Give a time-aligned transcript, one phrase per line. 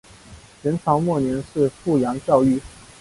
[0.63, 2.59] 元朝末年是富阳教谕。